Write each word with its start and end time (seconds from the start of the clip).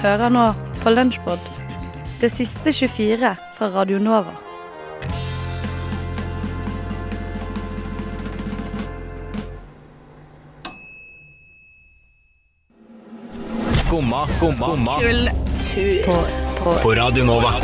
Hører 0.00 0.30
nå 0.32 0.44
på 0.80 0.90
Lunsjpod, 0.94 1.48
det 2.22 2.30
siste 2.32 2.72
24 2.72 3.34
fra 3.56 3.66
Radio 3.74 3.98
Nova. 4.00 4.32
Skumma, 13.82 14.26
skumma, 14.28 14.52
skumma 14.52 14.96
Kultur. 15.00 16.02
På, 16.06 16.16
på 16.64 16.74
på 16.82 16.94
Radio 16.94 17.24
Nova. 17.24 17.54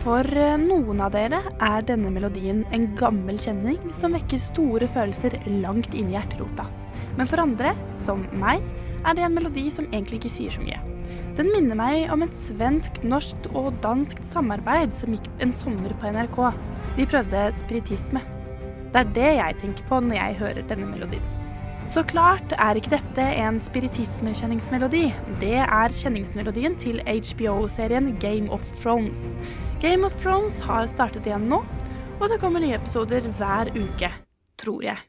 For 0.00 0.24
eh, 0.24 0.56
noen 0.56 1.02
av 1.04 1.12
dere 1.12 1.42
er 1.60 1.82
denne 1.84 2.08
melodien 2.14 2.62
en 2.72 2.86
gammel 2.96 3.36
kjenning 3.40 3.90
som 3.96 4.14
vekker 4.16 4.40
store 4.40 4.88
følelser 4.94 5.34
langt 5.60 5.92
inn 5.92 6.08
i 6.08 6.14
hjerterota. 6.16 6.64
Men 7.18 7.28
for 7.28 7.42
andre, 7.42 7.74
som 8.00 8.22
meg, 8.40 8.64
er 9.04 9.16
det 9.16 9.26
en 9.26 9.36
melodi 9.36 9.66
som 9.72 9.88
egentlig 9.90 10.22
ikke 10.22 10.32
sier 10.32 10.54
så 10.54 10.64
mye. 10.64 10.78
Den 11.36 11.50
minner 11.52 11.76
meg 11.76 12.12
om 12.14 12.24
et 12.24 12.36
svensk, 12.36 13.02
norsk 13.04 13.50
og 13.52 13.74
dansk 13.84 14.22
samarbeid 14.30 14.96
som 14.96 15.12
gikk 15.16 15.28
en 15.44 15.52
sommer 15.56 15.92
på 16.00 16.14
NRK. 16.16 16.40
De 16.96 17.08
prøvde 17.10 17.44
spiritisme. 17.60 18.24
Det 18.90 19.04
er 19.04 19.12
det 19.20 19.34
jeg 19.36 19.60
tenker 19.60 19.92
på 19.92 20.00
når 20.06 20.16
jeg 20.16 20.40
hører 20.40 20.72
denne 20.72 20.88
melodien. 20.94 21.39
Så 21.90 22.04
klart 22.06 22.52
er 22.54 22.78
ikke 22.78 22.92
dette 22.92 23.22
en 23.42 23.56
spiritismekjenningsmelodi. 23.58 25.08
Det 25.40 25.56
er 25.58 25.94
kjenningsmelodien 25.98 26.76
til 26.78 27.00
HBO-serien 27.02 28.12
Game 28.22 28.46
of 28.54 28.62
Thrones. 28.78 29.32
Game 29.82 30.06
of 30.06 30.14
Thrones 30.22 30.60
har 30.62 30.86
startet 30.86 31.26
igjen 31.26 31.48
nå, 31.50 31.58
og 32.20 32.30
det 32.30 32.38
kommer 32.38 32.62
nye 32.62 32.78
episoder 32.78 33.26
hver 33.40 33.72
uke. 33.74 34.12
Tror 34.62 34.86
jeg. 34.86 35.02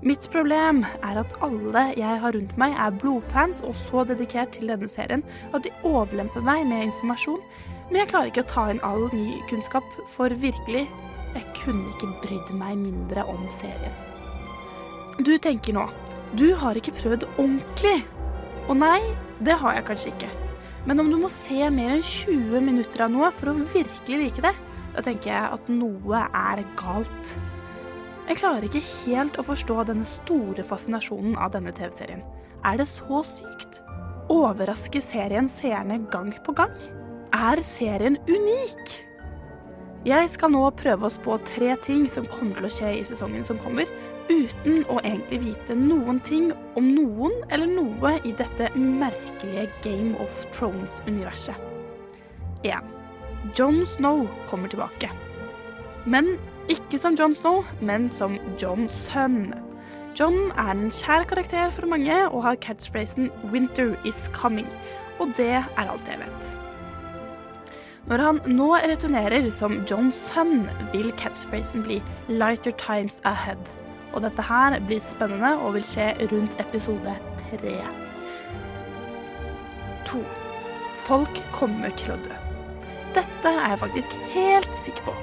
Mitt 0.00 0.30
problem 0.32 0.86
er 1.04 1.20
at 1.20 1.36
alle 1.44 1.84
jeg 2.00 2.24
har 2.24 2.32
rundt 2.32 2.56
meg 2.56 2.80
er 2.80 2.96
blodfans 2.96 3.60
og 3.60 3.76
så 3.76 4.08
dedikert 4.08 4.56
til 4.56 4.72
denne 4.72 4.88
serien 4.88 5.24
at 5.52 5.68
de 5.68 5.74
overlemper 5.84 6.40
meg 6.40 6.64
med 6.72 6.88
informasjon, 6.88 7.44
men 7.90 8.00
jeg 8.00 8.12
klarer 8.14 8.32
ikke 8.32 8.48
å 8.48 8.52
ta 8.56 8.68
inn 8.72 8.84
all 8.88 9.10
ny 9.12 9.36
kunnskap, 9.52 9.84
for 10.16 10.32
virkelig, 10.32 10.88
jeg 11.36 11.56
kunne 11.60 11.92
ikke 11.92 12.12
brydd 12.24 12.52
meg 12.56 12.80
mindre 12.88 13.28
om 13.28 13.48
serien. 13.60 14.05
Du 15.16 15.32
tenker 15.40 15.72
nå, 15.72 15.86
du 16.36 16.50
har 16.60 16.76
ikke 16.76 16.92
prøvd 16.98 17.24
ordentlig. 17.38 18.02
Og 18.68 18.76
nei, 18.76 19.00
det 19.40 19.54
har 19.62 19.78
jeg 19.78 19.86
kanskje 19.88 20.10
ikke. 20.12 20.28
Men 20.86 21.00
om 21.00 21.08
du 21.10 21.16
må 21.18 21.30
se 21.32 21.70
mer 21.72 21.94
enn 21.94 22.04
20 22.04 22.60
minutter 22.62 23.06
av 23.06 23.14
noe 23.14 23.30
for 23.32 23.50
å 23.50 23.54
virkelig 23.72 24.18
like 24.20 24.44
det, 24.44 24.52
da 24.92 25.04
tenker 25.06 25.32
jeg 25.32 25.54
at 25.56 25.70
noe 25.72 26.20
er 26.26 26.60
galt. 26.76 27.32
Jeg 28.26 28.40
klarer 28.42 28.66
ikke 28.68 28.82
helt 29.06 29.38
å 29.40 29.44
forstå 29.46 29.86
denne 29.88 30.04
store 30.10 30.64
fascinasjonen 30.66 31.38
av 31.40 31.54
denne 31.54 31.72
TV-serien. 31.72 32.20
Er 32.66 32.76
det 32.80 32.88
så 32.90 33.22
sykt? 33.24 33.80
Overrasker 34.32 35.00
serien 35.04 35.48
seerne 35.48 36.00
gang 36.12 36.32
på 36.44 36.52
gang? 36.58 36.74
Er 37.32 37.62
serien 37.64 38.18
unik? 38.28 38.96
Jeg 40.06 40.28
skal 40.30 40.52
nå 40.52 40.66
prøve 40.76 41.08
oss 41.08 41.16
på 41.22 41.38
tre 41.48 41.72
ting 41.86 42.04
som 42.10 42.28
kommer 42.30 42.60
til 42.60 42.68
å 42.68 42.74
skje 42.76 42.92
i 42.98 43.06
sesongen 43.08 43.46
som 43.46 43.58
kommer, 43.62 43.88
uten 44.30 44.82
å 44.90 44.98
egentlig 45.02 45.40
vite 45.42 45.76
noen 45.78 46.18
ting 46.26 46.50
om 46.78 46.88
noen 46.94 47.36
eller 47.52 47.70
noe 47.70 48.16
i 48.26 48.32
dette 48.36 48.70
merkelige 48.74 49.68
Game 49.84 50.16
of 50.22 50.44
Thrones-universet. 50.56 51.56
1. 52.66 52.92
John 53.54 53.84
Snow 53.86 54.26
kommer 54.50 54.68
tilbake. 54.68 55.10
Men 56.06 56.36
ikke 56.72 56.98
som 56.98 57.14
John 57.18 57.34
Snow, 57.34 57.64
men 57.80 58.08
som 58.10 58.38
John 58.62 58.88
Sønn. 58.90 59.54
John 60.18 60.50
er 60.56 60.72
en 60.72 60.90
kjær 60.90 61.26
karakter 61.28 61.70
for 61.70 61.86
mange 61.86 62.14
og 62.28 62.42
har 62.42 62.56
catchphrasen 62.56 63.30
'Winter 63.52 63.96
is 64.04 64.30
coming'. 64.32 64.70
Og 65.20 65.28
det 65.36 65.50
er 65.62 65.88
alt 65.88 66.08
jeg 66.08 66.18
vet. 66.18 66.52
Når 68.06 68.22
han 68.22 68.40
nå 68.46 68.74
returnerer 68.74 69.50
som 69.50 69.84
John 69.90 70.12
Sønn, 70.12 70.70
vil 70.92 71.12
catchphrasen 71.12 71.82
bli 71.82 72.02
'Lighter 72.28 72.72
times 72.78 73.20
ahead'. 73.24 73.85
Og 74.14 74.22
dette 74.24 74.44
her 74.48 74.78
blir 74.86 75.02
spennende 75.04 75.54
og 75.60 75.76
vil 75.76 75.86
skje 75.86 76.12
rundt 76.32 76.58
episode 76.62 77.14
tre. 77.46 77.76
To. 80.06 80.22
Folk 81.06 81.40
kommer 81.54 81.92
til 81.98 82.14
å 82.14 82.20
dø. 82.22 82.36
Dette 83.16 83.50
er 83.50 83.72
jeg 83.72 83.82
faktisk 83.82 84.14
helt 84.34 84.78
sikker 84.82 85.08
på. 85.08 85.16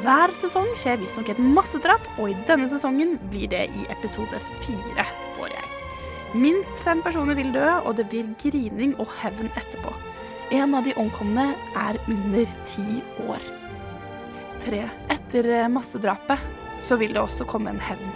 Hver 0.00 0.32
sesong 0.32 0.68
skjer 0.80 1.00
visstnok 1.00 1.28
et 1.32 1.40
massedrap, 1.42 2.04
og 2.18 2.30
i 2.30 2.36
denne 2.48 2.68
sesongen 2.70 3.16
blir 3.32 3.50
det 3.52 3.66
i 3.76 3.84
episode 3.92 4.38
fire, 4.62 5.06
spår 5.26 5.52
jeg. 5.52 5.66
Minst 6.40 6.82
fem 6.84 7.02
personer 7.02 7.36
vil 7.36 7.50
dø, 7.52 7.66
og 7.84 7.96
det 7.98 8.06
blir 8.12 8.28
grining 8.40 8.94
og 9.02 9.10
hevn 9.20 9.50
etterpå. 9.58 9.92
En 10.54 10.74
av 10.78 10.86
de 10.86 10.94
omkomne 10.98 11.50
er 11.78 11.98
under 12.10 12.54
ti 12.70 13.00
år. 13.26 13.44
Tre. 14.62 14.86
Etter 15.12 15.50
massedrapet 15.72 16.59
så 16.80 16.98
vil 17.00 17.14
det 17.14 17.22
også 17.22 17.46
komme 17.48 17.72
en 17.72 17.82
hevn. 17.82 18.12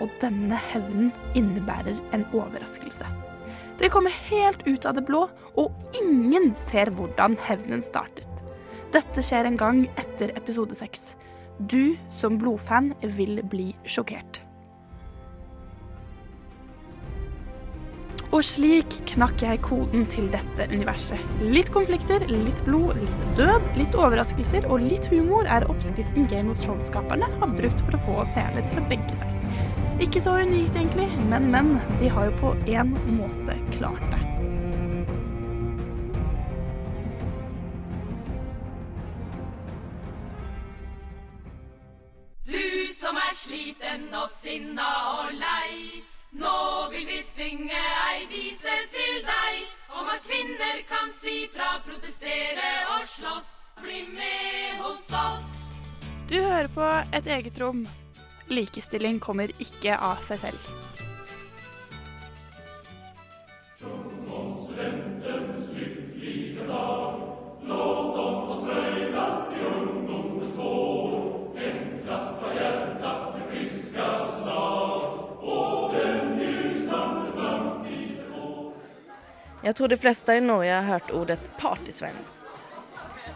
Og 0.00 0.12
denne 0.20 0.58
hevnen 0.70 1.12
innebærer 1.38 1.96
en 2.16 2.26
overraskelse. 2.32 3.08
Det 3.76 3.90
kommer 3.92 4.14
helt 4.28 4.62
ut 4.66 4.86
av 4.88 4.96
det 4.96 5.04
blå, 5.08 5.26
og 5.56 6.00
ingen 6.00 6.54
ser 6.56 6.92
hvordan 6.96 7.36
hevnen 7.44 7.84
startet. 7.84 8.28
Dette 8.94 9.24
skjer 9.24 9.48
en 9.48 9.60
gang 9.60 9.84
etter 10.00 10.32
episode 10.38 10.76
seks. 10.78 11.12
Du 11.58 11.96
som 12.12 12.38
blodfan 12.40 12.94
vil 13.16 13.42
bli 13.44 13.72
sjokkert. 13.88 14.45
Og 18.34 18.42
slik 18.44 18.98
knakk 19.12 19.42
jeg 19.44 19.60
koden 19.64 20.06
til 20.10 20.26
dette 20.32 20.66
universet. 20.72 21.20
Litt 21.40 21.70
konflikter, 21.74 22.24
litt 22.30 22.58
blod, 22.66 22.98
litt 22.98 23.22
død, 23.38 23.70
litt 23.78 23.94
overraskelser 23.94 24.66
og 24.66 24.82
litt 24.82 25.06
humor 25.12 25.46
er 25.46 25.68
oppskriften 25.70 26.26
Game 26.30 26.50
of 26.50 26.60
Thrones-skaperne 26.64 27.28
har 27.38 27.54
brukt 27.54 27.84
for 27.86 27.96
å 27.96 28.02
få 28.08 28.26
seerne 28.34 28.64
til 28.66 28.82
å 28.82 28.86
begge 28.90 29.20
seg. 29.20 29.36
Ikke 30.02 30.20
så 30.20 30.34
unikt, 30.42 30.74
egentlig, 30.76 31.08
men, 31.30 31.46
men. 31.54 31.76
De 32.00 32.10
har 32.12 32.28
jo 32.28 32.34
på 32.42 32.50
én 32.68 32.90
måte 33.16 33.56
klart 33.78 34.02
det. 34.10 34.20
Du 42.50 42.92
som 42.92 43.16
er 43.22 43.32
sliten 43.38 44.10
og 44.12 44.28
sinna 44.34 44.90
og 45.14 45.32
lei. 45.38 46.04
Nå 46.36 46.88
vil 46.92 47.06
vi 47.08 47.22
synge 47.24 47.82
ei 48.10 48.26
vise 48.28 48.74
til 48.92 49.22
deg 49.24 49.96
om 49.96 50.08
at 50.12 50.24
kvinner 50.26 50.82
kan 50.88 51.08
si 51.16 51.46
fra, 51.54 51.78
protestere 51.86 52.72
og 52.96 53.06
slåss. 53.08 53.52
Bli 53.80 54.02
med 54.08 54.80
hos 54.80 55.04
oss. 55.12 55.48
Du 56.28 56.36
hører 56.40 56.68
på 56.72 56.86
Et 57.16 57.26
eget 57.26 57.60
rom. 57.60 57.86
Likestilling 58.48 59.20
kommer 59.20 59.52
ikke 59.60 59.96
av 59.96 60.24
seg 60.24 60.40
selv. 60.46 61.05
Jag 79.66 79.76
tror 79.76 79.88
de 79.88 79.96
fleste 79.96 80.32
i 80.32 80.40
Norge 80.40 80.72
har 80.72 80.82
hørt 80.82 81.10
ordet 81.10 81.38
partysvenn. 81.58 82.18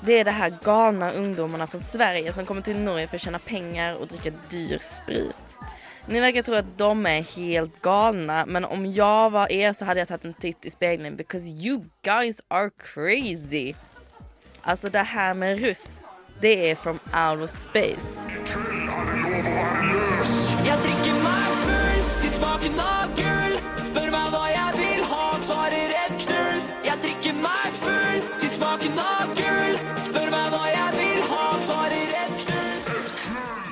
Det 0.06 0.20
er 0.20 0.28
det 0.28 0.34
her 0.38 0.52
galna 0.62 1.08
ungdommene 1.18 1.66
fra 1.66 1.80
Sverige 1.82 2.30
som 2.32 2.46
kommer 2.46 2.62
til 2.62 2.78
Norge 2.78 3.08
for 3.10 3.18
å 3.18 3.24
tjene 3.24 3.40
penger 3.42 3.98
og 3.98 4.12
drikke 4.12 4.30
dyr 4.52 4.78
sprit. 4.78 5.56
Ni 6.06 6.22
verkar 6.22 6.46
tro 6.46 6.54
at 6.60 6.70
de 6.78 6.90
er 7.10 7.26
helt 7.32 7.82
galna, 7.82 8.44
men 8.46 8.64
om 8.64 8.86
jeg 8.86 9.34
var 9.34 9.50
er 9.50 9.74
så 9.74 9.90
hadde 9.90 10.04
jeg 10.04 10.12
tatt 10.12 10.28
en 10.28 10.38
titt 10.46 10.70
i 10.70 10.70
speilet. 10.70 11.16
because 11.16 11.50
you 11.50 11.90
guys 12.06 12.38
are 12.48 12.70
crazy. 12.78 13.74
Alltså 14.62 14.88
det 14.88 15.02
her 15.10 15.34
med 15.34 15.58
russ, 15.58 16.00
det 16.40 16.70
er 16.70 16.74
from 16.76 17.00
outer 17.12 17.46
space. 17.46 18.89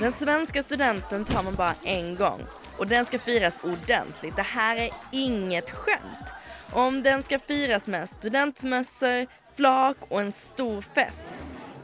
Den 0.09 0.19
svenska 0.19 0.63
studenten 0.63 1.25
tar 1.25 1.43
man 1.43 1.55
bara 1.55 1.75
en 1.85 2.17
gång 2.17 2.43
och 2.79 2.87
den 2.87 3.07
ska 3.07 3.19
firas 3.19 3.55
ordentligt. 3.63 4.37
Det 4.37 4.43
här 4.43 4.77
är 4.77 4.91
inget 5.13 5.71
skämt. 5.71 6.29
Om 6.73 7.03
den 7.03 7.23
ska 7.23 7.39
firas 7.39 7.87
med 7.87 8.09
studentmössor, 8.09 9.27
flak 9.57 9.97
och 10.09 10.21
en 10.21 10.33
stor 10.33 10.83
fest. 10.95 11.35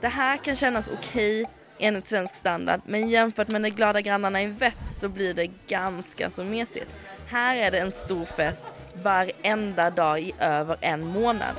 Det 0.01 0.09
här 0.09 0.37
kan 0.37 0.57
kännas 0.57 0.89
okej 0.89 1.45
enligt 1.79 2.09
svensk 2.09 2.35
standard. 2.35 2.81
Men 2.85 3.09
jämfört 3.09 3.49
med 3.49 3.63
de 3.63 3.71
glada 3.71 4.01
grannarna 4.01 4.43
i 4.43 4.47
väst 4.47 5.01
så 5.01 5.09
blir 5.09 5.35
det 5.35 5.47
ganska 5.67 6.31
så 6.31 6.45
mesigt. 6.45 6.91
Här 7.29 7.57
är 7.57 7.71
det 7.71 7.79
en 7.79 7.93
stor 7.93 8.25
fest 8.25 8.65
varenda 9.03 9.91
dag 9.91 10.21
i 10.21 10.35
över 10.39 10.77
en 10.81 11.07
månad. 11.07 11.55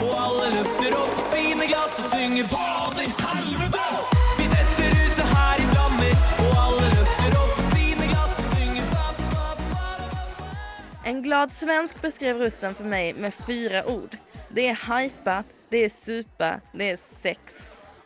Og 0.00 0.14
alle 0.16 0.46
løfter 0.54 0.96
opp 0.96 1.18
sine 1.18 1.66
glass 1.66 1.98
og 1.98 2.04
synger 2.04 2.44
Fader, 2.44 3.12
helvete! 3.20 4.19
En 11.10 11.22
glad 11.22 11.52
svensk 11.52 12.02
beskrev 12.02 12.38
russen 12.38 12.74
för 12.74 12.84
mig 12.84 13.14
med 13.14 13.34
fyra 13.34 13.86
ord. 13.86 14.16
Det 14.48 14.68
är 14.68 15.00
hypat, 15.00 15.46
det 15.68 15.84
är 15.84 15.88
supa, 15.88 16.60
det 16.72 16.90
är 16.90 16.98
sex 17.22 17.40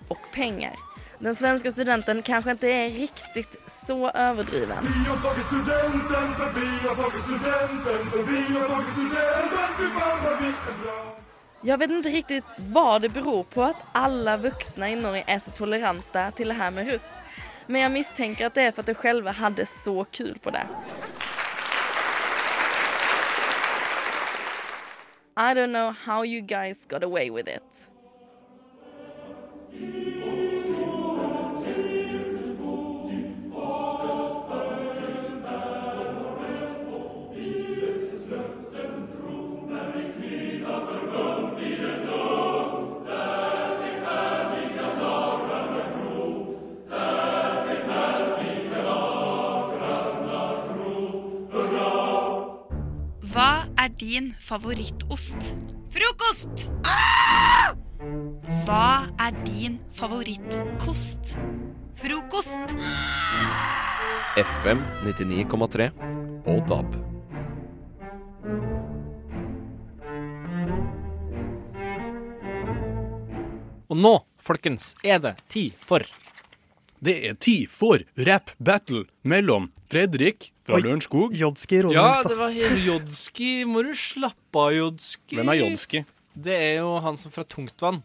och 0.09 0.19
pengar. 0.33 0.73
Den 1.19 1.37
svenska 1.37 1.73
studenten 1.73 2.23
kanske 2.23 2.51
inte 2.51 2.69
är 2.69 2.91
riktigt 2.91 3.57
så 3.87 4.11
överdriven. 4.11 4.79
Vi 4.83 5.09
har 5.11 5.17
tagit 5.17 5.47
studenten, 5.47 6.35
för 6.35 6.61
vi 6.61 6.89
har 6.89 6.95
tagit 6.95 7.25
studenten, 7.25 8.11
för 8.11 8.23
vi 8.23 8.59
har 8.59 8.69
tagit 8.69 8.89
studenten, 8.93 9.69
fy 9.79 10.01
fan 10.01 10.25
vad 10.25 10.43
vi 10.43 10.47
är 10.47 10.83
bra. 10.83 11.17
Jag 11.61 11.79
vet 11.79 11.91
inte 11.91 12.09
riktigt 12.09 12.45
vad 12.57 13.03
det 13.03 13.09
beror 13.09 13.43
på 13.43 13.63
att 13.63 13.85
alla 13.93 14.37
vuxna 14.37 14.91
i 14.91 14.97
Norge 14.97 15.25
är 15.27 15.39
så 15.39 15.51
toleranta 15.51 16.31
till 16.31 16.49
det 16.49 16.55
här 16.55 16.71
med 16.71 16.93
russ. 16.93 17.13
Men 17.67 17.81
jag 17.81 17.93
misstänker 17.93 18.47
att 18.47 18.55
det 18.55 18.63
är 18.63 18.73
för 18.73 18.81
att 18.81 18.87
de 18.87 18.95
själva 18.95 19.33
hade 19.33 19.67
så 19.67 20.05
kul 20.05 20.39
på 20.43 20.51
det. 20.51 20.67
I 25.37 25.55
don't 25.55 25.73
know 25.73 25.93
how 25.93 26.23
you 26.23 26.43
guys 26.43 26.85
got 26.85 27.03
away 27.03 27.31
with 27.31 27.49
it. 27.49 27.89
Din 54.15 54.35
favorittost? 54.39 55.57
Frokost! 55.91 56.71
Hva 58.63 59.11
er 59.19 59.35
din 59.43 59.81
favorittkost? 59.91 61.33
Frokost! 61.99 62.77
FM 64.39 64.85
99,3 65.03 65.89
og 66.47 66.63
DAB. 66.71 66.95
Og 73.91 73.99
nå, 73.99 74.15
folkens, 74.39 74.95
er 75.03 75.19
det 75.27 75.35
tid 75.51 75.75
for 75.83 76.07
Det 77.05 77.15
er 77.29 77.37
tid 77.37 77.69
for 77.73 78.01
rap 78.27 78.51
battle 78.59 79.05
mellom 79.29 79.69
Fredrik 79.93 80.51
fra. 80.65 80.79
Lørenskog. 80.81 81.35
Jodski 81.37 81.83
Ja, 81.93 82.23
det 82.25 82.37
var 82.39 82.51
Jodski. 82.55 83.51
Må 83.69 83.83
du 83.85 83.93
slappe 83.99 84.63
av, 84.63 84.73
Jodski. 84.73 85.37
Hvem 85.37 85.53
er 85.53 85.61
Jodski? 85.61 86.05
Det 86.35 86.55
er 86.57 86.77
jo 86.81 86.95
han 87.05 87.19
som 87.21 87.35
fra 87.35 87.45
Tungtvann. 87.45 88.03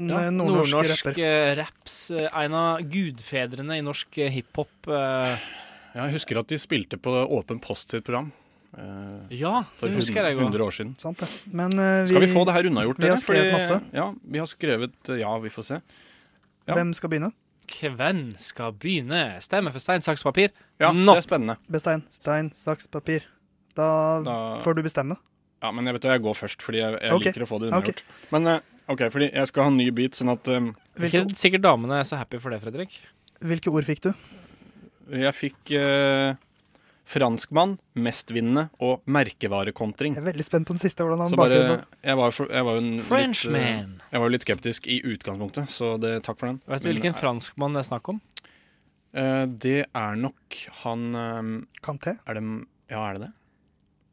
Ja. 0.00 0.30
Nordnorsk 0.30 0.72
Nordnorsk 0.72 1.06
rapper. 1.10 1.18
eh, 1.20 1.54
raps. 1.58 1.96
eh, 2.10 2.28
En 2.44 2.54
av 2.54 2.78
gudfedrene 2.80 3.76
i 3.76 3.82
norsk 3.84 4.18
eh, 4.18 4.30
hiphop. 4.32 4.70
Ja, 4.88 6.06
jeg 6.06 6.14
husker 6.14 6.38
at 6.38 6.46
de 6.48 6.56
spilte 6.62 6.96
på 6.96 7.10
Åpen 7.10 7.60
post 7.60 7.90
sitt 7.90 8.04
program 8.06 8.30
Uh, 8.70 9.26
Ja, 9.34 9.64
for 9.80 9.88
det 9.90 9.98
husker 9.98 10.22
jeg 10.28 10.36
òg. 10.38 10.44
100 10.46 10.62
år 10.62 10.70
siden. 10.70 10.92
Sant. 11.02 11.18
Men 11.50 11.72
uh, 11.74 12.04
vi, 12.04 12.12
Skal 12.12 12.22
vi 12.22 12.28
få 12.30 12.44
det 12.46 12.52
her 12.54 12.68
unnagjort? 12.70 13.00
vi 13.02 13.08
har 13.10 13.18
skrevet 13.18 13.50
masse. 13.56 13.80
Ja, 13.90 14.04
vi 14.22 14.38
har 14.38 14.46
skrevet 14.46 15.10
Ja, 15.18 15.32
vi 15.42 15.50
får 15.50 15.66
se. 15.66 15.78
ja. 16.68 16.76
Hvem 16.78 16.92
skal 16.94 17.10
begynne? 17.10 17.32
Hvem 17.88 18.34
skal 18.36 18.74
begynne? 18.76 19.40
Stemme 19.40 19.72
for 19.72 19.80
stein, 19.80 20.04
saks, 20.04 20.22
papir. 20.26 20.52
Ja, 20.82 20.92
Nå. 20.92 21.14
det 21.14 21.22
er 21.22 21.26
spennende. 21.26 21.56
Bestein, 21.72 22.04
stein, 22.12 22.50
saks, 22.52 22.90
papir. 22.90 23.24
Da, 23.78 24.20
Da, 24.26 24.34
får 24.60 24.76
du 24.76 24.82
bestemme. 24.82 25.16
ja, 25.62 25.70
men 25.72 25.86
jeg 25.86 25.94
vet 25.94 26.04
hva, 26.04 26.12
jeg 26.18 26.24
går 26.24 26.34
først, 26.34 26.62
fordi 26.62 26.78
jeg, 26.82 26.98
jeg 27.00 27.14
okay. 27.14 27.30
liker 27.30 27.42
å 27.46 27.48
få 27.48 27.58
det 27.62 27.72
Ok. 27.72 27.88
Okay. 27.88 28.26
Men 28.34 28.46
eh, 28.46 28.60
OK, 28.90 29.06
fordi 29.14 29.30
jeg 29.30 29.46
skal 29.46 29.62
ha 29.62 29.70
en 29.70 29.78
ny 29.78 29.90
bit, 29.94 30.18
sånn 30.18 30.32
at 30.34 30.48
um, 30.50 30.72
Hvilke, 30.98 31.24
Ikke 31.24 31.38
sikkert 31.38 31.62
damene 31.62 32.00
er 32.02 32.08
så 32.08 32.18
happy 32.18 32.40
for 32.42 32.50
det, 32.50 32.60
Fredrik. 32.64 32.98
hvilke 33.40 33.70
ord 33.72 33.86
fikk 33.88 34.02
du? 34.08 34.12
jeg 35.10 35.34
fikk 35.34 35.72
eh, 35.74 36.34
franskmann, 37.08 37.78
mestvinnende 37.98 38.68
og 38.80 39.00
merkevarekontring. 39.10 40.14
Jeg 40.16 40.22
er 40.22 40.28
veldig 40.32 40.46
spent 40.46 40.68
på 40.68 40.76
den 40.76 40.82
siste. 40.82 41.02
hvordan 41.04 41.24
han 41.26 41.36
bare, 41.38 41.84
jeg 42.04 42.16
var, 42.16 42.30
for, 42.30 42.50
jeg 42.50 42.64
var 42.64 42.80
litt, 42.80 43.46
eh, 43.54 43.86
Jeg 44.12 44.20
var 44.20 44.26
jo 44.26 44.34
litt 44.34 44.46
skeptisk 44.46 44.86
i 44.86 45.00
utgangspunktet, 45.02 45.70
så 45.70 45.98
det, 46.00 46.22
takk 46.26 46.38
for 46.38 46.46
den. 46.52 46.60
Vet 46.66 46.82
du 46.82 46.88
Men, 46.88 46.94
hvilken 46.96 47.14
franskmann 47.18 47.74
det 47.74 47.84
er 47.84 47.88
snakk 47.90 48.08
om? 48.08 48.20
eh, 49.14 49.46
det 49.46 49.86
er 49.94 50.16
nok 50.16 50.60
han 50.84 51.14
eh, 51.14 51.42
Kanté? 51.82 52.18
Er 52.26 52.34
det 52.34 52.44
Ja, 52.90 53.08
er 53.08 53.14
det 53.14 53.20
det? 53.28 53.32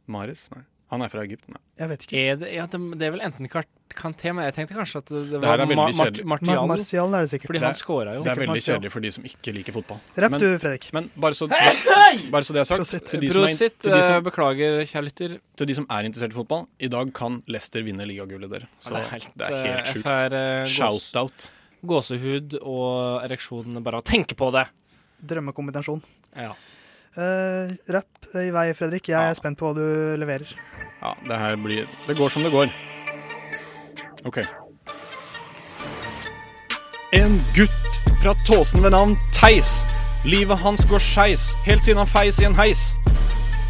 Maris? 0.08 0.50
Nei. 0.56 0.64
Han 0.88 1.02
er 1.04 1.10
fra 1.12 1.20
Egypt. 1.28 1.50
Nei. 1.52 1.60
Jeg 1.82 1.90
vet 1.92 2.04
ikke. 2.06 2.20
Er 2.32 2.36
det, 2.40 2.50
ja, 2.56 2.66
det, 2.72 2.80
det 3.00 3.08
er 3.08 3.12
vel 3.12 3.24
enten 3.28 3.50
Kart- 3.52 3.74
Kanté, 3.98 4.32
men 4.36 4.46
jeg 4.48 4.54
tenkte 4.56 4.76
kanskje 4.78 5.00
at 5.02 5.10
det, 5.12 5.20
det 5.28 5.32
Det 5.34 5.42
var 5.44 5.54
er 5.58 5.62
veldig 5.66 5.76
Ma 5.76 5.84
Mart 5.88 5.96
kjedelig. 5.98 6.24
Mar 6.32 6.40
Martial. 6.46 6.68
Martial 6.72 7.16
er 7.18 7.26
det 7.26 7.30
sikkert. 7.32 7.50
Fordi 7.52 7.62
han 7.66 7.76
scora 7.80 8.14
jo. 8.16 8.22
Det 8.24 8.32
er 8.32 8.40
veldig 8.40 8.48
Martial. 8.54 8.76
kjedelig 8.78 8.92
for 8.94 9.04
de 9.08 9.12
som 9.18 9.28
ikke 9.28 9.54
liker 9.58 9.76
fotball. 9.76 10.00
Rapp 10.24 10.38
du, 10.40 10.46
Fredrik. 10.64 10.88
Men 10.96 11.10
bare 11.26 11.36
så, 11.40 11.48
bare 11.52 12.44
så 12.48 12.56
det 12.56 12.62
er 12.64 12.70
sagt, 12.70 12.80
Prosit. 12.84 13.10
til 13.12 13.24
de, 13.26 13.32
som 13.36 13.44
er, 13.48 13.58
til, 13.58 13.92
de 13.92 13.98
eh, 14.00 14.08
som, 14.08 14.24
Beklager, 14.30 14.80
kjære 14.94 15.04
lytter. 15.10 15.36
til 15.60 15.72
de 15.72 15.78
som 15.82 15.90
er 15.98 16.08
interessert 16.08 16.36
i 16.36 16.40
fotball, 16.40 16.66
i 16.80 16.92
dag 16.96 17.12
kan 17.20 17.42
Leicester 17.52 17.84
vinne 17.84 18.08
ligagullet, 18.08 18.48
dere. 18.56 18.72
Så 18.80 18.96
det 18.96 19.04
er 19.04 19.12
helt, 19.18 19.30
det 19.44 19.52
er 19.52 19.60
helt 19.68 19.84
eh, 19.84 19.92
sjukt. 19.92 20.08
FR, 20.08 20.38
eh, 20.40 20.66
Shout-out. 20.78 21.50
gåsehud 21.92 22.58
og 22.64 23.24
ereksjon 23.28 23.84
bare 23.84 24.00
å 24.00 24.08
tenke 24.08 24.36
på 24.40 24.52
det. 24.56 24.68
Drømmekombinasjon. 25.28 26.04
Ja. 26.38 26.54
Uh, 27.18 27.74
rapp 27.90 28.28
i 28.36 28.50
vei, 28.54 28.74
Fredrik. 28.78 29.08
Jeg 29.10 29.16
Ja. 29.18 29.30
er 29.30 29.34
spent 29.34 29.58
på 29.58 29.72
hva 29.72 29.76
du 29.76 30.18
leverer. 30.18 30.48
Ja, 31.02 31.14
det 31.28 31.38
her 31.40 31.56
blir 31.56 31.88
Det 32.08 32.16
går 32.18 32.30
som 32.30 32.44
det 32.44 32.52
går. 32.52 32.70
OK. 34.26 34.38
En 37.14 37.40
gutt 37.56 37.88
fra 38.22 38.34
Tåsen 38.46 38.82
ved 38.84 38.92
navn 38.92 39.16
Theis. 39.34 39.84
Livet 40.26 40.60
hans 40.60 40.86
går 40.86 41.00
skeis, 41.00 41.54
helt 41.66 41.84
siden 41.84 41.98
han 41.98 42.08
feis 42.08 42.40
i 42.42 42.46
en 42.46 42.56
heis. 42.56 42.94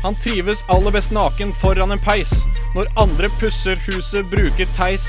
Han 0.04 0.16
trives 0.16 0.64
aller 0.70 0.92
best 0.92 1.12
naken 1.12 1.54
foran 1.54 1.92
en 1.92 2.00
peis. 2.00 2.32
Når 2.76 2.86
andre 2.98 3.30
pusser 3.40 3.76
huset, 3.88 4.26
bruker 4.32 4.66
Theis 4.74 5.08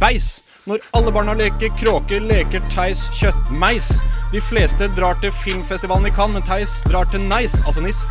beis. 0.00 0.42
Når 0.66 0.78
alle 0.94 1.12
barna 1.12 1.34
leker 1.34 1.68
kråker, 1.80 2.20
leker 2.20 2.60
Theis 2.70 3.08
kjøttmeis. 3.20 4.00
De 4.32 4.40
fleste 4.44 4.90
drar 4.92 5.16
til 5.22 5.32
filmfestivalen 5.32 6.10
i 6.10 6.12
Cannes, 6.12 6.34
men 6.36 6.44
Theis 6.44 6.78
drar 6.88 7.08
til 7.08 7.22
Nice, 7.24 7.62
altså 7.64 7.80
Nis. 7.80 8.02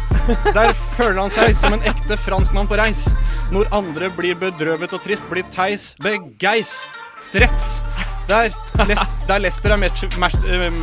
Der 0.55 0.73
føler 0.97 1.21
han 1.21 1.33
seg 1.33 1.53
som 1.57 1.75
en 1.77 1.85
ekte 1.85 2.17
franskmann 2.17 2.69
på 2.69 2.79
reis. 2.79 3.03
Når 3.53 3.69
andre 3.75 4.09
blir 4.17 4.37
bedrøvet 4.39 4.95
og 4.97 5.03
trist, 5.05 5.27
blir 5.29 5.45
Theis 5.53 5.91
begeistret. 6.01 7.77
Der, 8.27 8.49
der 9.29 9.37
Lester 9.39 9.71
er 9.71 9.79
mest, 9.79 10.17
match, 10.19 10.41
um, 10.41 10.81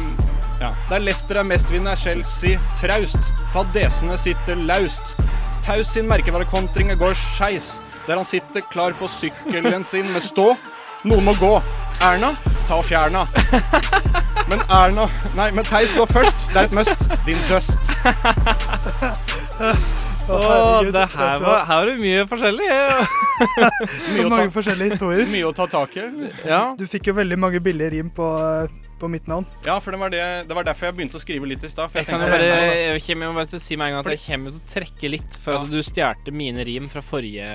ja. 0.60 0.70
Der 0.88 0.98
Leicester 0.98 1.36
er 1.42 1.42
mestvinnende, 1.42 1.92
er 1.92 1.96
Chelsea 1.96 2.58
traust. 2.78 3.32
Fadesene 3.52 4.16
sitter 4.18 4.56
laust. 4.56 5.16
Taus 5.64 5.90
sin 5.96 6.08
merkevarekontring 6.08 6.94
går 7.00 7.16
skeis. 7.18 7.80
Der 8.06 8.16
han 8.16 8.24
sitter 8.24 8.62
klar 8.70 8.94
på 8.96 9.08
sykkelen 9.08 9.84
sin 9.84 10.12
med 10.12 10.22
stå. 10.22 10.52
Noen 11.04 11.26
må 11.26 11.34
gå. 11.40 11.56
Erna, 12.04 12.34
ta 12.68 12.78
og 12.80 12.86
fjerna. 12.88 13.24
Men 14.50 14.60
Erna 14.68 15.06
Nei, 15.38 15.48
men 15.56 15.64
Theis 15.66 15.92
går 15.96 16.10
først. 16.12 16.48
Det 16.52 16.62
er 16.62 16.68
et 16.68 16.76
must. 16.76 17.06
Din 17.26 17.40
dust. 17.48 17.92
Å, 20.24 20.36
det 20.88 21.02
her 21.12 21.42
var, 21.42 21.64
her 21.68 21.82
var 21.82 21.90
det 21.90 21.98
mye 22.00 22.22
forskjellig. 22.28 22.68
Så 24.14 24.28
mange 24.30 24.48
forskjellige 24.54 24.94
historier. 24.94 25.26
mye 25.28 25.50
å 25.50 25.52
ta 25.56 25.66
tak 25.68 25.98
i. 26.00 26.06
Ja. 26.48 26.62
Du 26.78 26.86
fikk 26.88 27.10
jo 27.10 27.16
veldig 27.18 27.36
mange 27.40 27.60
billige 27.64 27.90
rim 27.98 28.08
på, 28.14 28.28
på 29.00 29.10
mitt 29.12 29.28
navn. 29.28 29.44
Ja, 29.66 29.76
for 29.84 29.92
det 29.92 30.00
var, 30.00 30.14
det, 30.14 30.22
det 30.48 30.56
var 30.56 30.64
derfor 30.64 30.88
jeg 30.88 30.96
begynte 30.96 31.20
å 31.20 31.24
skrive 31.24 31.50
litt 31.50 31.66
i 31.66 31.72
stad. 31.72 31.92
Jeg 31.92 32.06
jeg 32.06 32.12
kan 32.12 32.24
jo 32.24 32.30
bare, 32.32 32.48
jeg 32.48 33.04
kommer 33.04 33.28
jo 33.28 33.36
bare 33.36 33.60
si 33.66 33.76
meg 33.80 33.92
en 33.92 33.98
gang 33.98 34.06
at 34.06 34.14
jeg 34.16 34.24
kommer 34.24 34.54
til 34.54 34.62
å 34.62 34.72
trekke 34.72 35.12
litt 35.12 35.38
for 35.44 35.60
at 35.60 35.72
du 35.72 35.80
stjal 35.84 36.32
mine 36.32 36.64
rim 36.64 36.88
fra 36.92 37.04
forrige 37.04 37.50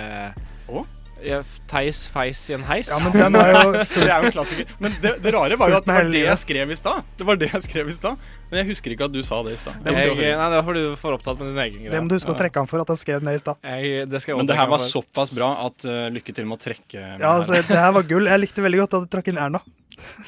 Theis 1.70 2.08
feis 2.10 2.42
i 2.50 2.56
en 2.56 2.64
heis. 2.66 2.90
Ja, 2.90 2.98
men 3.04 3.14
den 3.14 3.36
er 3.40 3.52
jo 3.54 3.72
Det 3.96 4.06
er 4.08 4.24
jo 4.24 4.30
en 4.30 4.36
klassiker. 4.36 4.70
Men 4.82 4.96
det, 5.04 5.16
det 5.24 5.34
rare 5.36 5.58
var 5.60 5.72
jo 5.74 5.80
at 5.80 5.88
det 5.88 5.96
var 5.96 6.12
det 6.14 6.22
jeg 6.26 6.42
skrev 6.44 6.72
i 6.72 6.78
stad. 6.80 7.10
Det 7.20 7.28
var 7.28 7.40
det 7.42 7.50
jeg 7.52 7.66
skrev 7.68 7.90
i 7.92 7.96
stad. 7.96 8.28
Men 8.50 8.62
jeg 8.64 8.70
husker 8.72 8.96
ikke 8.96 9.10
at 9.10 9.14
du 9.14 9.20
sa 9.26 9.42
det 9.46 9.54
i 9.54 9.60
stad. 9.62 9.76
Nei, 9.86 10.06
det 10.10 10.32
var 10.38 10.64
fordi 10.66 10.86
du 10.88 10.94
får 11.00 11.18
opptatt 11.20 11.42
med 11.42 11.52
din 11.52 11.60
egen 11.66 11.82
greie. 11.84 11.92
Det 11.94 12.02
må 12.02 12.10
du 12.10 12.16
huske 12.18 12.34
å 12.34 12.38
trekke 12.40 12.64
han 12.64 12.70
for 12.72 12.82
at 12.82 12.94
han 12.94 13.00
skrev 13.02 13.26
ned 13.26 13.38
i 13.38 13.42
stad. 13.44 13.60
Det 13.62 14.24
Men 14.32 14.50
det 14.50 14.58
her 14.58 14.72
var 14.72 14.82
for. 14.82 14.94
såpass 15.04 15.34
bra 15.36 15.52
at 15.68 15.86
uh, 15.86 16.08
lykke 16.14 16.34
til 16.34 16.48
med 16.50 16.58
å 16.58 16.64
trekke. 16.64 17.04
med 17.04 17.22
Ja, 17.26 17.36
altså, 17.36 17.60
det 17.60 17.78
her 17.84 17.92
var 18.00 18.08
gull. 18.10 18.32
Jeg 18.32 18.46
likte 18.48 18.66
veldig 18.66 18.82
godt 18.86 18.98
at 18.98 19.06
du 19.06 19.12
trakk 19.18 19.30
inn 19.30 19.38
Erna. 19.42 19.62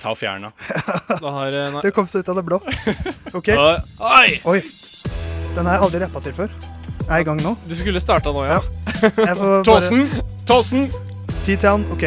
Ta 0.01 0.11
og 0.11 0.19
fjern 0.19 0.49
henne. 0.49 0.53
eh. 1.55 1.79
Det 1.87 1.93
kom 1.95 2.07
så 2.11 2.19
ut 2.21 2.29
av 2.29 2.41
det 2.41 2.45
blå. 2.45 2.59
OK. 3.33 3.49
Oi! 3.55 4.27
Oi. 4.45 4.59
Den 5.55 5.65
har 5.67 5.79
jeg 5.79 5.87
aldri 5.87 6.03
rappa 6.05 6.21
til 6.23 6.37
før. 6.37 6.53
Jeg 7.01 7.09
er 7.17 7.23
i 7.23 7.27
gang 7.27 7.41
nå. 7.43 7.55
Du 7.67 7.75
skulle 7.75 7.99
starta 8.03 8.31
nå, 8.35 8.45
ja. 8.47 8.61
Jeg 9.01 9.35
får 9.35 9.65
bare- 9.65 10.30
Tåsen! 10.45 10.89
T-Town, 11.43 11.85
OK. 11.91 12.03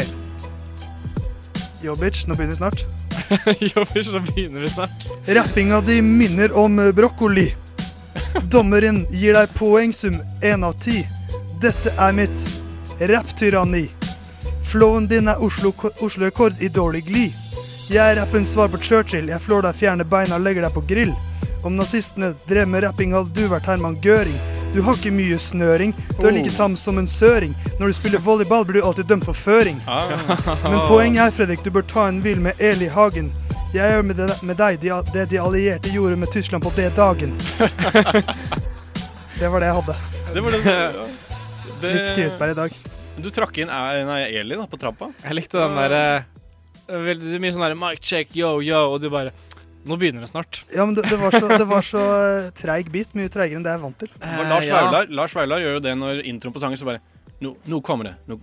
Jobbitch, 1.82 2.00
bitch, 2.00 2.26
nå 2.26 2.34
begynner 2.34 2.54
vi 2.54 2.56
snart. 2.56 2.84
Jobbitch, 3.76 4.12
nå 4.12 4.20
begynner 4.20 4.60
vi 4.60 4.68
snart. 4.68 5.06
Rappinga 5.26 5.80
di 5.80 6.02
minner 6.02 6.52
om 6.58 6.78
eh, 6.78 6.92
brokkoli. 6.92 7.54
Dommeren 8.50 9.06
gir 9.10 9.34
deg 9.34 9.52
poengsum 9.58 10.16
én 10.42 10.64
av 10.64 10.78
ti. 10.80 11.02
Dette 11.60 11.92
er 11.98 12.12
mitt 12.16 12.46
rapptyranni. 13.00 13.88
Flowen 14.64 15.06
din 15.10 15.28
er 15.28 15.42
Oslo- 15.42 15.74
Oslo-rekord 16.02 16.62
i 16.62 16.68
dårlig 16.68 17.04
glid. 17.06 17.32
Jeg 17.90 18.00
er 18.00 18.16
rappens 18.22 18.54
svar 18.54 18.70
på 18.72 18.80
Churchill. 18.80 19.28
Jeg 19.28 19.42
flår 19.44 19.66
deg, 19.66 19.76
fjerner 19.76 20.08
beina 20.08 20.38
og 20.38 20.46
legger 20.46 20.64
deg 20.64 20.74
på 20.74 20.84
grill. 20.88 21.12
Om 21.64 21.76
nazistene 21.76 22.32
drev 22.48 22.68
med 22.68 22.84
rapping, 22.86 23.12
hadde 23.16 23.34
du 23.36 23.48
vært 23.50 23.68
Herman 23.68 23.98
Göring. 24.04 24.38
Du 24.74 24.80
har 24.82 24.96
ikke 24.98 25.12
mye 25.14 25.36
snøring. 25.38 25.92
Du 26.18 26.24
er 26.26 26.34
like 26.34 26.50
tam 26.56 26.74
som 26.76 26.98
en 26.98 27.06
søring. 27.06 27.52
Når 27.78 27.92
du 27.92 27.94
spiller 27.94 28.18
volleyball, 28.18 28.64
blir 28.66 28.80
du 28.80 28.88
alltid 28.88 29.06
dømt 29.06 29.26
for 29.28 29.38
føring. 29.38 29.78
Men 29.86 30.80
poenget 30.88 31.28
er, 31.28 31.34
Fredrik, 31.36 31.62
du 31.62 31.70
bør 31.70 31.86
ta 31.86 32.08
en 32.10 32.18
hvil 32.24 32.42
med 32.42 32.58
Eli 32.58 32.88
Hagen. 32.90 33.30
Jeg 33.74 33.90
gjør 33.90 34.02
med, 34.06 34.18
de, 34.18 34.26
med 34.42 34.58
deg 34.58 34.80
de, 34.82 34.90
det 35.14 35.28
de 35.30 35.38
allierte 35.42 35.94
gjorde 35.94 36.18
med 36.18 36.30
Tyskland 36.34 36.66
på 36.66 36.74
det 36.74 36.90
dagen. 36.98 37.34
det 39.38 39.50
var 39.50 39.62
det 39.62 39.70
jeg 39.70 39.78
hadde. 39.78 39.96
Det 40.34 40.42
var 40.42 40.58
det. 40.58 40.76
det 41.80 41.94
Litt 41.94 42.10
skrivesperre 42.10 42.54
i 42.54 42.58
dag. 42.58 42.76
Du 43.22 43.30
trakk 43.34 43.58
inn 43.62 43.70
eh, 43.70 44.02
nei, 44.06 44.20
Eli 44.42 44.58
da, 44.58 44.66
på 44.70 44.78
trappa. 44.78 45.12
Jeg 45.22 45.38
likte 45.38 45.62
den 45.62 45.78
derre 45.78 46.04
Veldig 46.84 47.38
mye 47.40 47.54
sånn 47.54 47.62
der 47.64 47.74
mic 47.78 48.02
check, 48.04 48.34
yo, 48.36 48.58
yo, 48.60 48.82
og 48.92 48.98
du 49.00 49.06
bare 49.08 49.30
Nå 49.84 49.98
begynner 50.00 50.24
det 50.24 50.30
snart. 50.30 50.62
Ja, 50.72 50.86
men 50.88 50.94
det, 50.96 51.04
det 51.10 51.18
var 51.20 51.34
så, 51.34 51.48
det 51.48 51.66
var 51.68 51.84
så 51.84 52.04
eh, 52.16 52.46
treig 52.56 52.88
bit. 52.92 53.10
Mye 53.18 53.32
treigere 53.32 53.60
enn 53.60 53.66
det 53.66 53.74
jeg 53.74 53.80
er 53.80 53.82
vant 53.84 53.98
til. 54.00 54.12
Eh, 54.20 54.38
Lars, 54.48 54.68
ja. 54.68 54.80
Vaular, 54.80 55.10
Lars 55.12 55.34
Vaular 55.36 55.60
gjør 55.64 55.76
jo 55.78 55.82
det 55.84 55.92
når 56.00 56.22
introen 56.30 56.54
på 56.56 56.62
sangen 56.62 56.80
så 56.80 56.88
bare 56.88 57.02
Nå, 57.42 57.50
nå 57.68 57.80
kommer 57.84 58.06
det. 58.06 58.12
Nå, 58.30 58.38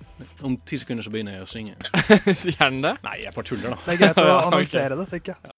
om 0.46 0.58
ti 0.68 0.78
sekunder 0.78 1.02
så 1.02 1.10
begynner 1.10 1.40
jeg 1.40 1.46
å 1.46 1.50
synge. 1.50 1.74
Gjerne 2.52 2.82
det? 2.84 2.92
Nei, 3.06 3.14
jeg 3.24 3.32
bare 3.34 3.48
tuller, 3.48 3.74
da. 3.74 3.78
Det 3.88 3.94
er 3.96 4.00
greit 4.02 4.20
å 4.22 4.26
annonsere 4.52 4.98
det, 5.00 5.06
tenker 5.14 5.32
jeg. 5.32 5.42